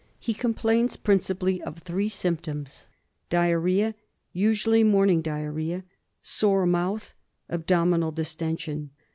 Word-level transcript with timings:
He 0.17 0.33
complains 0.33 0.95
principally 0.95 1.61
of 1.61 1.77
three 1.77 2.09
symptoms: 2.09 2.87
Diarrhoea, 3.29 3.93
usually 4.33 4.83
morning 4.83 5.21
diarrhoea; 5.21 5.83
Sore 6.23 6.65
mouth; 6.65 7.13
Abdominal 7.49 8.11
distension. 8.11 8.89